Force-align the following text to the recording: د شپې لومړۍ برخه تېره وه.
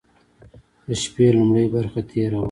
د 0.87 0.89
شپې 1.01 1.27
لومړۍ 1.37 1.65
برخه 1.75 1.99
تېره 2.09 2.37
وه. 2.37 2.39